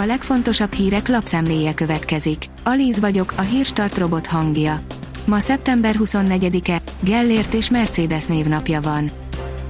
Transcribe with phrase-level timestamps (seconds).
[0.00, 2.44] A legfontosabb hírek lapszemléje következik.
[2.64, 4.80] Alíz vagyok, a hírstart robot hangja.
[5.24, 9.10] Ma szeptember 24-e, Gellért és Mercedes névnapja van.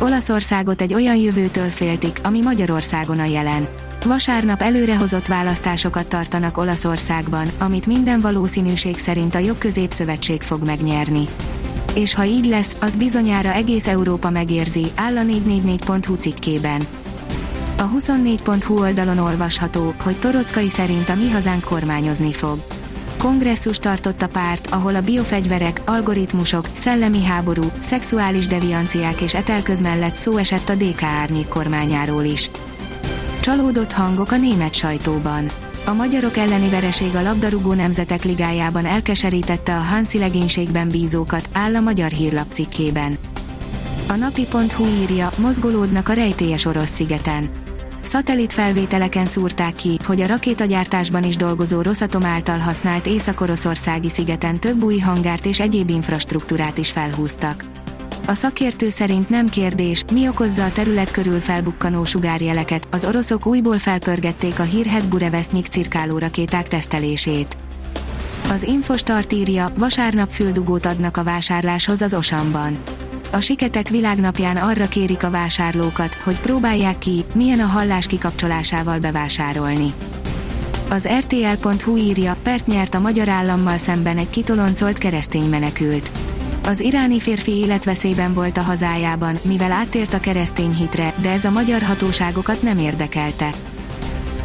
[0.00, 3.68] Olaszországot egy olyan jövőtől féltik, ami Magyarországon a jelen.
[4.04, 11.28] Vasárnap előrehozott választásokat tartanak Olaszországban, amit minden valószínűség szerint a jobb középszövetség fog megnyerni.
[11.94, 16.86] És ha így lesz, azt bizonyára egész Európa megérzi, áll a 444.hu cikkében.
[17.94, 22.58] A 24.hu oldalon olvasható, hogy Torockai szerint a mi hazánk kormányozni fog.
[23.18, 30.14] Kongresszus tartott a párt, ahol a biofegyverek, algoritmusok, szellemi háború, szexuális devianciák és etelköz mellett
[30.14, 32.50] szó esett a DK árnyék kormányáról is.
[33.40, 35.48] Csalódott hangok a német sajtóban.
[35.86, 41.80] A magyarok elleni vereség a labdarúgó nemzetek ligájában elkeserítette a Hansi legénységben bízókat, áll a
[41.80, 43.18] magyar hírlap cikkében.
[44.08, 47.62] A napi.hu írja, mozgolódnak a rejtélyes orosz szigeten.
[48.04, 54.82] Szatellit felvételeken szúrták ki, hogy a rakétagyártásban is dolgozó Rosatom által használt Észak-Oroszországi szigeten több
[54.82, 57.64] új hangárt és egyéb infrastruktúrát is felhúztak.
[58.26, 63.78] A szakértő szerint nem kérdés, mi okozza a terület körül felbukkanó sugárjeleket, az oroszok újból
[63.78, 67.56] felpörgették a hírhet Burevestnyik cirkáló rakéták tesztelését.
[68.48, 72.82] Az Infostart írja, vasárnap füldugót adnak a vásárláshoz az Osamban.
[73.34, 79.92] A Siketek világnapján arra kérik a vásárlókat, hogy próbálják ki, milyen a hallás kikapcsolásával bevásárolni.
[80.88, 86.10] Az RTL.hu írja, pert nyert a magyar állammal szemben egy kitoloncolt keresztény menekült.
[86.64, 91.50] Az iráni férfi életveszélyben volt a hazájában, mivel áttért a keresztény hitre, de ez a
[91.50, 93.50] magyar hatóságokat nem érdekelte.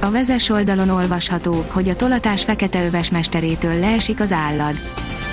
[0.00, 4.74] A vezes oldalon olvasható, hogy a tolatás fekete öves mesterétől leesik az állad.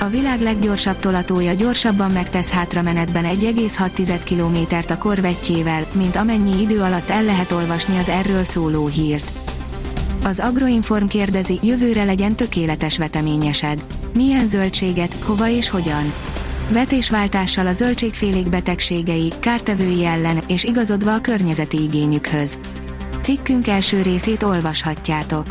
[0.05, 7.09] A világ leggyorsabb tolatója gyorsabban megtesz hátramenetben 1,6 kilométert a korvetjével, mint amennyi idő alatt
[7.09, 9.31] el lehet olvasni az erről szóló hírt.
[10.23, 13.85] Az Agroinform kérdezi, jövőre legyen tökéletes veteményesed.
[14.13, 16.13] Milyen zöldséget, hova és hogyan?
[16.69, 22.59] Vetésváltással a zöldségfélék betegségei, kártevői ellen és igazodva a környezeti igényükhöz.
[23.21, 25.45] Cikkünk első részét olvashatjátok.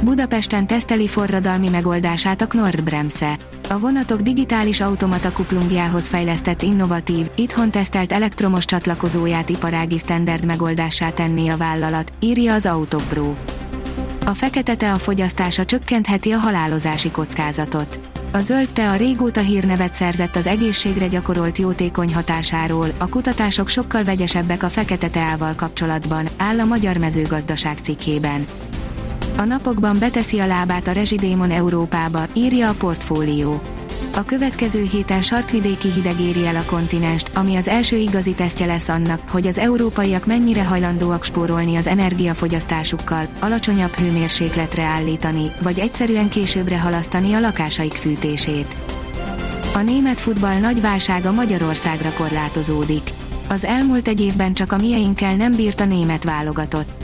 [0.00, 3.36] Budapesten teszteli forradalmi megoldását a Knorr-Bremse.
[3.68, 11.48] A vonatok digitális automata kuplungjához fejlesztett innovatív, itthon tesztelt elektromos csatlakozóját iparági standard megoldásá tenné
[11.48, 13.34] a vállalat, írja az Autopro.
[14.26, 18.00] A fekete tea fogyasztása csökkentheti a halálozási kockázatot.
[18.32, 24.62] A zöld tea régóta hírnevet szerzett az egészségre gyakorolt jótékony hatásáról, a kutatások sokkal vegyesebbek
[24.62, 28.46] a fekete teával kapcsolatban, áll a Magyar Mezőgazdaság cikkében.
[29.38, 33.60] A napokban beteszi a lábát a rezsidémon Európába, írja a portfólió.
[34.14, 38.88] A következő héten sarkvidéki hideg éri el a kontinenst, ami az első igazi tesztje lesz
[38.88, 46.80] annak, hogy az európaiak mennyire hajlandóak spórolni az energiafogyasztásukkal, alacsonyabb hőmérsékletre állítani, vagy egyszerűen későbbre
[46.80, 48.76] halasztani a lakásaik fűtését.
[49.74, 53.10] A német futball nagy válsága Magyarországra korlátozódik.
[53.48, 56.95] Az elmúlt egy évben csak a mieinkkel nem bírt a német válogatott.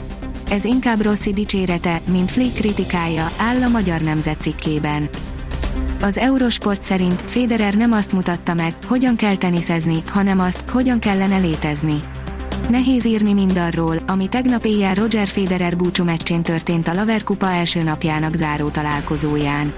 [0.53, 5.09] Ez inkább Rossi dicsérete, mint Flick kritikája, áll a Magyar Nemzet cikkében.
[6.01, 11.37] Az Eurosport szerint Federer nem azt mutatta meg, hogyan kell teniszezni, hanem azt, hogyan kellene
[11.37, 11.99] létezni.
[12.69, 17.83] Nehéz írni mindarról, ami tegnap éjjel Roger Federer búcsú meccsén történt a Laver Kupa első
[17.83, 19.73] napjának záró találkozóján.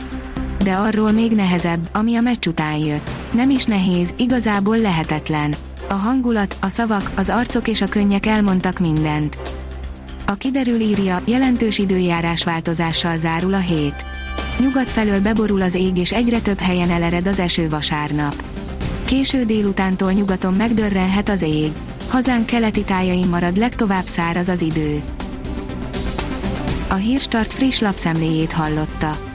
[0.63, 3.09] De arról még nehezebb, ami a meccs után jött.
[3.31, 5.56] Nem is nehéz, igazából lehetetlen.
[5.90, 9.38] A hangulat, a szavak, az arcok és a könnyek elmondtak mindent.
[10.28, 14.06] A kiderül írja, jelentős időjárás változással zárul a hét.
[14.59, 18.44] Nyugat felől beborul az ég és egyre több helyen elered az eső vasárnap.
[19.06, 21.72] Késő délutántól nyugaton megdörrenhet az ég.
[22.09, 25.02] Hazánk keleti tájain marad legtovább száraz az idő.
[26.90, 29.34] A Hírstart friss lapszemléjét hallotta.